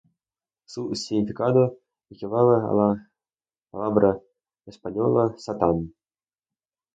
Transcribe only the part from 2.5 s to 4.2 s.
a la palabra